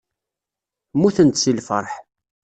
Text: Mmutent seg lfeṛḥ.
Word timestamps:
Mmutent 0.93 1.39
seg 1.43 1.53
lfeṛḥ. 1.57 1.93